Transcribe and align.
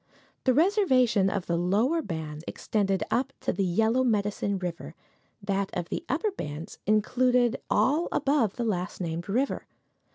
The 0.45 0.53
reservation 0.55 1.29
of 1.29 1.45
the 1.45 1.55
lower 1.57 2.01
bands 2.01 2.43
extended 2.47 3.03
up 3.11 3.31
to 3.41 3.53
the 3.53 3.63
Yellow 3.63 4.03
Medicine 4.03 4.57
river; 4.57 4.95
that 5.43 5.69
of 5.77 5.89
the 5.89 6.03
upper 6.09 6.31
bands 6.31 6.79
included 6.87 7.61
all 7.69 8.07
above 8.11 8.55
the 8.55 8.63
last 8.65 8.99
named 8.99 9.29
river. 9.29 9.67